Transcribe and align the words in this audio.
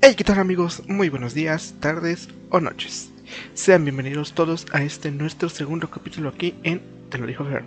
Hey, 0.00 0.14
¿qué 0.16 0.22
tal 0.22 0.38
amigos? 0.38 0.84
Muy 0.86 1.08
buenos 1.08 1.34
días, 1.34 1.74
tardes 1.80 2.28
o 2.50 2.60
noches. 2.60 3.10
Sean 3.54 3.82
bienvenidos 3.84 4.32
todos 4.32 4.64
a 4.70 4.84
este 4.84 5.10
nuestro 5.10 5.48
segundo 5.48 5.90
capítulo 5.90 6.28
aquí 6.28 6.54
en 6.62 6.80
Te 7.10 7.18
lo 7.18 7.26
dijo 7.26 7.44
Fern. 7.44 7.66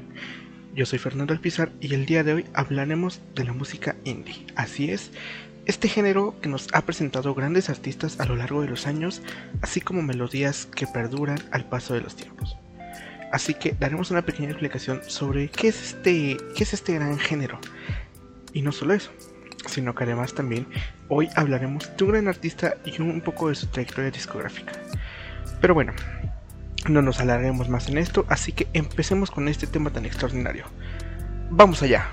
Yo 0.73 0.85
soy 0.85 0.97
Fernando 0.97 1.33
Alpizar 1.33 1.73
y 1.81 1.93
el 1.93 2.05
día 2.05 2.23
de 2.23 2.33
hoy 2.33 2.45
hablaremos 2.53 3.19
de 3.35 3.43
la 3.43 3.51
música 3.51 3.97
indie. 4.05 4.45
Así 4.55 4.91
es, 4.91 5.11
este 5.65 5.89
género 5.89 6.39
que 6.41 6.47
nos 6.47 6.69
ha 6.71 6.85
presentado 6.85 7.35
grandes 7.35 7.69
artistas 7.69 8.17
a 8.21 8.25
lo 8.25 8.37
largo 8.37 8.61
de 8.61 8.69
los 8.69 8.87
años, 8.87 9.21
así 9.61 9.81
como 9.81 10.01
melodías 10.01 10.67
que 10.67 10.87
perduran 10.87 11.39
al 11.51 11.67
paso 11.67 11.95
de 11.95 12.01
los 12.01 12.15
tiempos. 12.15 12.55
Así 13.33 13.55
que 13.55 13.75
daremos 13.77 14.09
una 14.09 14.21
pequeña 14.21 14.51
explicación 14.51 15.01
sobre 15.05 15.49
qué 15.49 15.67
es 15.67 15.83
este, 15.83 16.37
qué 16.55 16.63
es 16.63 16.73
este 16.73 16.93
gran 16.93 17.19
género. 17.19 17.59
Y 18.53 18.61
no 18.61 18.71
solo 18.71 18.93
eso, 18.93 19.11
sino 19.67 19.95
que 19.95 20.03
además 20.03 20.33
también 20.33 20.67
hoy 21.07 21.29
hablaremos 21.35 21.89
de 21.95 22.03
un 22.03 22.11
gran 22.11 22.27
artista 22.27 22.75
y 22.85 23.01
un 23.01 23.21
poco 23.21 23.49
de 23.49 23.55
su 23.55 23.67
trayectoria 23.67 24.11
discográfica. 24.11 24.73
Pero 25.59 25.73
bueno, 25.73 25.93
no 26.89 27.01
nos 27.01 27.19
alarguemos 27.19 27.69
más 27.69 27.87
en 27.89 27.97
esto, 27.97 28.25
así 28.29 28.51
que 28.51 28.67
empecemos 28.73 29.31
con 29.31 29.47
este 29.47 29.67
tema 29.67 29.91
tan 29.91 30.05
extraordinario. 30.05 30.65
Vamos 31.49 31.81
allá. 31.83 32.09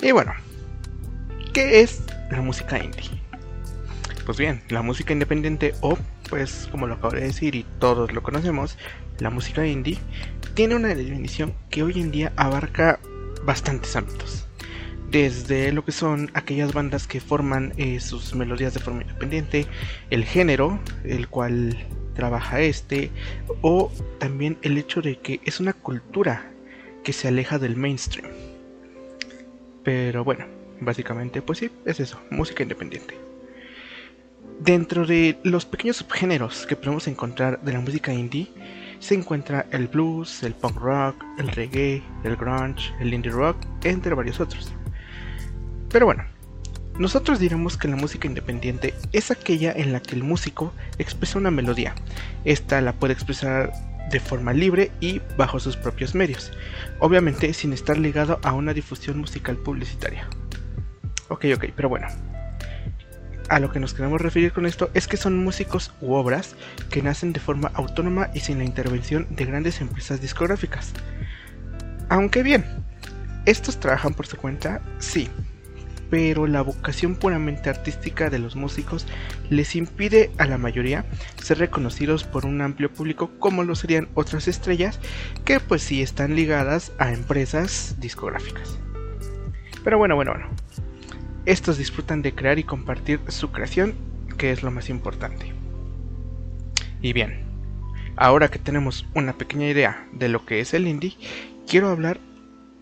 Y 0.00 0.12
bueno, 0.12 0.32
¿qué 1.52 1.80
es 1.80 2.02
la 2.30 2.40
música 2.40 2.82
indie? 2.82 3.10
Pues 4.24 4.38
bien, 4.38 4.62
la 4.68 4.82
música 4.82 5.12
independiente 5.12 5.74
o, 5.80 5.98
pues 6.28 6.68
como 6.70 6.86
lo 6.86 6.94
acabo 6.94 7.14
de 7.14 7.22
decir 7.22 7.54
y 7.54 7.64
todos 7.78 8.12
lo 8.12 8.22
conocemos, 8.22 8.78
la 9.18 9.30
música 9.30 9.66
indie 9.66 9.98
tiene 10.54 10.74
una 10.74 10.88
definición 10.88 11.54
que 11.70 11.82
hoy 11.82 12.00
en 12.00 12.10
día 12.10 12.32
abarca 12.36 13.00
bastantes 13.44 13.96
ámbitos 13.96 14.47
desde 15.10 15.72
lo 15.72 15.84
que 15.84 15.92
son 15.92 16.30
aquellas 16.34 16.72
bandas 16.72 17.06
que 17.06 17.20
forman 17.20 17.72
eh, 17.76 18.00
sus 18.00 18.34
melodías 18.34 18.74
de 18.74 18.80
forma 18.80 19.02
independiente, 19.02 19.66
el 20.10 20.24
género, 20.24 20.78
el 21.04 21.28
cual 21.28 21.76
trabaja 22.14 22.60
este, 22.60 23.10
o 23.62 23.90
también 24.18 24.58
el 24.62 24.76
hecho 24.76 25.00
de 25.00 25.18
que 25.18 25.40
es 25.44 25.60
una 25.60 25.72
cultura 25.72 26.50
que 27.04 27.12
se 27.12 27.28
aleja 27.28 27.58
del 27.58 27.76
mainstream. 27.76 28.30
Pero 29.84 30.24
bueno, 30.24 30.46
básicamente 30.80 31.40
pues 31.40 31.58
sí, 31.58 31.70
es 31.86 32.00
eso, 32.00 32.20
música 32.30 32.62
independiente. 32.62 33.16
Dentro 34.60 35.06
de 35.06 35.38
los 35.44 35.64
pequeños 35.64 35.98
subgéneros 35.98 36.66
que 36.66 36.76
podemos 36.76 37.06
encontrar 37.06 37.62
de 37.62 37.72
la 37.72 37.80
música 37.80 38.12
indie, 38.12 38.50
se 38.98 39.14
encuentra 39.14 39.66
el 39.70 39.86
blues, 39.86 40.42
el 40.42 40.54
punk 40.54 40.76
rock, 40.76 41.24
el 41.38 41.48
reggae, 41.48 42.02
el 42.24 42.36
grunge, 42.36 42.92
el 43.00 43.14
indie 43.14 43.30
rock, 43.30 43.56
entre 43.84 44.14
varios 44.14 44.40
otros. 44.40 44.72
Pero 45.90 46.06
bueno, 46.06 46.24
nosotros 46.98 47.38
diremos 47.38 47.76
que 47.76 47.88
la 47.88 47.96
música 47.96 48.26
independiente 48.26 48.94
es 49.12 49.30
aquella 49.30 49.72
en 49.72 49.92
la 49.92 50.00
que 50.00 50.14
el 50.14 50.24
músico 50.24 50.72
expresa 50.98 51.38
una 51.38 51.50
melodía. 51.50 51.94
Esta 52.44 52.80
la 52.80 52.92
puede 52.92 53.14
expresar 53.14 53.72
de 54.10 54.20
forma 54.20 54.52
libre 54.52 54.90
y 55.00 55.20
bajo 55.36 55.60
sus 55.60 55.76
propios 55.76 56.14
medios, 56.14 56.52
obviamente 56.98 57.52
sin 57.52 57.72
estar 57.72 57.98
ligado 57.98 58.40
a 58.42 58.52
una 58.52 58.72
difusión 58.74 59.18
musical 59.18 59.56
publicitaria. 59.56 60.28
Ok, 61.28 61.46
ok, 61.54 61.66
pero 61.76 61.88
bueno. 61.88 62.08
A 63.48 63.60
lo 63.60 63.70
que 63.70 63.80
nos 63.80 63.94
queremos 63.94 64.20
referir 64.20 64.52
con 64.52 64.66
esto 64.66 64.90
es 64.92 65.08
que 65.08 65.16
son 65.16 65.42
músicos 65.42 65.92
u 66.02 66.14
obras 66.14 66.54
que 66.90 67.02
nacen 67.02 67.32
de 67.32 67.40
forma 67.40 67.70
autónoma 67.74 68.28
y 68.34 68.40
sin 68.40 68.58
la 68.58 68.64
intervención 68.64 69.26
de 69.30 69.46
grandes 69.46 69.80
empresas 69.80 70.20
discográficas. 70.20 70.92
Aunque 72.10 72.42
bien, 72.42 72.64
¿estos 73.46 73.80
trabajan 73.80 74.14
por 74.14 74.26
su 74.26 74.36
cuenta? 74.36 74.82
Sí, 74.98 75.30
pero 76.10 76.46
la 76.46 76.62
vocación 76.62 77.16
puramente 77.16 77.70
artística 77.70 78.30
de 78.30 78.38
los 78.38 78.56
músicos 78.56 79.06
les 79.50 79.76
impide 79.76 80.30
a 80.38 80.46
la 80.46 80.58
mayoría 80.58 81.04
ser 81.42 81.58
reconocidos 81.58 82.24
por 82.24 82.46
un 82.46 82.60
amplio 82.60 82.92
público 82.92 83.30
como 83.38 83.64
lo 83.64 83.74
serían 83.74 84.08
otras 84.14 84.48
estrellas 84.48 85.00
que 85.44 85.60
pues 85.60 85.82
sí 85.82 86.02
están 86.02 86.34
ligadas 86.34 86.92
a 86.98 87.12
empresas 87.12 87.96
discográficas. 87.98 88.78
Pero 89.84 89.98
bueno, 89.98 90.16
bueno, 90.16 90.32
bueno. 90.32 90.48
Estos 91.46 91.78
disfrutan 91.78 92.20
de 92.20 92.34
crear 92.34 92.58
y 92.58 92.64
compartir 92.64 93.20
su 93.28 93.50
creación, 93.52 93.94
que 94.36 94.52
es 94.52 94.62
lo 94.62 94.70
más 94.70 94.90
importante. 94.90 95.54
Y 97.00 97.12
bien, 97.14 97.44
ahora 98.16 98.48
que 98.48 98.58
tenemos 98.58 99.06
una 99.14 99.32
pequeña 99.32 99.68
idea 99.68 100.06
de 100.12 100.28
lo 100.28 100.44
que 100.44 100.60
es 100.60 100.74
el 100.74 100.86
indie, 100.86 101.16
quiero 101.66 101.88
hablar 101.88 102.20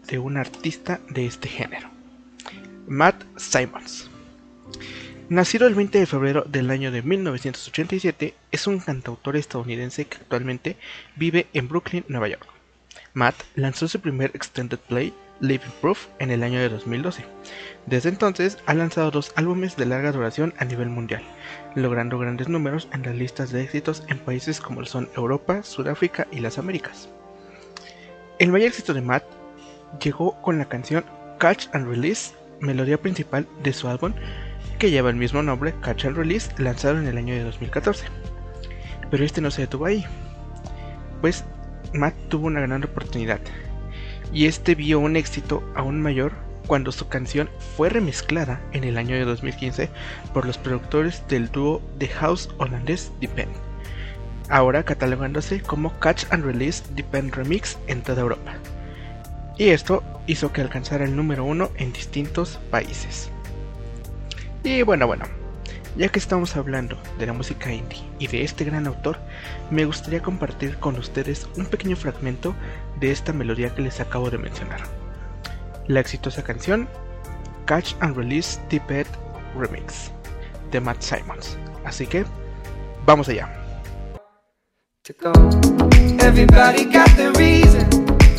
de 0.08 0.18
un 0.18 0.36
artista 0.36 1.00
de 1.10 1.26
este 1.26 1.48
género. 1.48 1.95
Matt 2.88 3.24
Simons. 3.36 4.08
Nacido 5.28 5.66
el 5.66 5.74
20 5.74 5.98
de 5.98 6.06
febrero 6.06 6.44
del 6.46 6.70
año 6.70 6.92
de 6.92 7.02
1987, 7.02 8.34
es 8.52 8.66
un 8.68 8.78
cantautor 8.78 9.36
estadounidense 9.36 10.04
que 10.04 10.18
actualmente 10.18 10.76
vive 11.16 11.48
en 11.52 11.68
Brooklyn, 11.68 12.04
Nueva 12.06 12.28
York. 12.28 12.46
Matt 13.12 13.34
lanzó 13.56 13.88
su 13.88 13.98
primer 14.00 14.30
extended 14.34 14.78
play, 14.78 15.12
Living 15.40 15.72
Proof, 15.80 16.06
en 16.20 16.30
el 16.30 16.44
año 16.44 16.60
de 16.60 16.68
2012. 16.68 17.24
Desde 17.86 18.08
entonces 18.08 18.58
ha 18.66 18.74
lanzado 18.74 19.10
dos 19.10 19.32
álbumes 19.34 19.76
de 19.76 19.86
larga 19.86 20.12
duración 20.12 20.54
a 20.58 20.64
nivel 20.64 20.88
mundial, 20.88 21.24
logrando 21.74 22.20
grandes 22.20 22.48
números 22.48 22.88
en 22.92 23.02
las 23.02 23.16
listas 23.16 23.50
de 23.50 23.62
éxitos 23.62 24.04
en 24.06 24.20
países 24.20 24.60
como 24.60 24.84
son 24.84 25.08
Europa, 25.16 25.64
Sudáfrica 25.64 26.28
y 26.30 26.38
las 26.38 26.58
Américas. 26.58 27.08
El 28.38 28.52
mayor 28.52 28.68
éxito 28.68 28.94
de 28.94 29.00
Matt 29.00 29.24
llegó 30.00 30.40
con 30.40 30.58
la 30.58 30.68
canción 30.68 31.04
Catch 31.38 31.66
and 31.72 31.88
Release 31.88 32.32
melodía 32.60 32.98
principal 32.98 33.46
de 33.62 33.72
su 33.72 33.88
álbum 33.88 34.12
que 34.78 34.90
lleva 34.90 35.10
el 35.10 35.16
mismo 35.16 35.42
nombre, 35.42 35.74
Catch 35.80 36.04
and 36.04 36.16
Release, 36.16 36.50
lanzado 36.58 36.98
en 36.98 37.06
el 37.06 37.16
año 37.16 37.34
de 37.34 37.44
2014. 37.44 38.06
Pero 39.10 39.24
este 39.24 39.40
no 39.40 39.50
se 39.50 39.62
detuvo 39.62 39.86
ahí, 39.86 40.04
pues 41.20 41.44
Matt 41.94 42.14
tuvo 42.28 42.46
una 42.46 42.60
gran 42.60 42.84
oportunidad, 42.84 43.40
y 44.32 44.46
este 44.46 44.74
vio 44.74 44.98
un 44.98 45.16
éxito 45.16 45.62
aún 45.74 46.02
mayor 46.02 46.32
cuando 46.66 46.90
su 46.90 47.08
canción 47.08 47.48
fue 47.76 47.88
remezclada 47.88 48.60
en 48.72 48.84
el 48.84 48.98
año 48.98 49.14
de 49.14 49.24
2015 49.24 49.88
por 50.34 50.46
los 50.46 50.58
productores 50.58 51.22
del 51.28 51.50
dúo 51.50 51.80
The 51.98 52.08
House 52.08 52.50
holandés 52.58 53.12
Depend, 53.20 53.52
ahora 54.48 54.82
catalogándose 54.82 55.62
como 55.62 55.98
Catch 56.00 56.24
and 56.30 56.44
Release 56.44 56.82
Depend 56.94 57.34
Remix 57.34 57.78
en 57.86 58.02
toda 58.02 58.22
Europa 58.22 58.54
y 59.58 59.70
esto 59.70 60.02
hizo 60.26 60.52
que 60.52 60.60
alcanzara 60.60 61.04
el 61.04 61.16
número 61.16 61.44
uno 61.44 61.70
en 61.76 61.92
distintos 61.92 62.58
países. 62.70 63.30
Y 64.62 64.82
bueno, 64.82 65.06
bueno, 65.06 65.24
ya 65.96 66.08
que 66.08 66.18
estamos 66.18 66.56
hablando 66.56 66.98
de 67.18 67.26
la 67.26 67.32
música 67.32 67.72
indie 67.72 68.02
y 68.18 68.26
de 68.26 68.42
este 68.42 68.64
gran 68.64 68.86
autor, 68.86 69.18
me 69.70 69.84
gustaría 69.84 70.20
compartir 70.20 70.76
con 70.78 70.96
ustedes 70.96 71.48
un 71.56 71.66
pequeño 71.66 71.96
fragmento 71.96 72.54
de 73.00 73.12
esta 73.12 73.32
melodía 73.32 73.74
que 73.74 73.82
les 73.82 74.00
acabo 74.00 74.30
de 74.30 74.38
mencionar. 74.38 74.80
La 75.86 76.00
exitosa 76.00 76.42
canción 76.42 76.88
Catch 77.66 77.94
and 78.00 78.16
Release 78.16 78.60
Deep 78.68 79.06
Remix 79.56 80.10
de 80.70 80.80
Matt 80.80 81.00
Simons. 81.00 81.56
Así 81.84 82.06
que, 82.06 82.24
vamos 83.04 83.28
allá. 83.28 83.48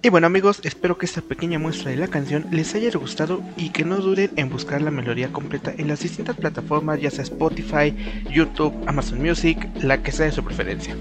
Y 0.00 0.10
bueno 0.10 0.28
amigos, 0.28 0.60
espero 0.62 0.96
que 0.96 1.06
esta 1.06 1.22
pequeña 1.22 1.58
muestra 1.58 1.90
de 1.90 1.96
la 1.96 2.06
canción 2.06 2.46
les 2.52 2.72
haya 2.76 2.88
gustado 2.96 3.42
y 3.56 3.70
que 3.70 3.84
no 3.84 3.96
duden 3.96 4.30
en 4.36 4.48
buscar 4.48 4.80
la 4.80 4.92
melodía 4.92 5.32
completa 5.32 5.74
en 5.76 5.88
las 5.88 6.00
distintas 6.00 6.36
plataformas, 6.36 7.00
ya 7.00 7.10
sea 7.10 7.24
Spotify, 7.24 7.92
YouTube, 8.30 8.72
Amazon 8.86 9.20
Music, 9.20 9.58
la 9.82 10.00
que 10.00 10.12
sea 10.12 10.26
de 10.26 10.32
su 10.32 10.44
preferencia. 10.44 10.96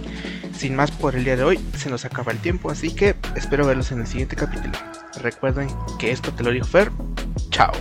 Sin 0.51 0.75
más 0.75 0.89
por 0.89 1.15
el 1.15 1.23
día 1.23 1.35
de 1.35 1.43
hoy, 1.43 1.59
se 1.77 1.91
nos 1.91 2.05
acaba 2.05 2.31
el 2.31 2.39
tiempo, 2.39 2.71
así 2.71 2.89
que 2.89 3.15
espero 3.35 3.67
verlos 3.67 3.91
en 3.91 3.99
el 3.99 4.07
siguiente 4.07 4.35
capítulo. 4.35 4.73
Recuerden 5.21 5.69
que 5.99 6.11
esto 6.11 6.33
te 6.33 6.43
lo 6.43 6.49
dijo 6.49 6.65
Fer. 6.65 6.91
Chao. 7.51 7.71